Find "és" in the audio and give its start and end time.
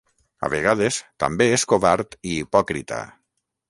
1.59-1.69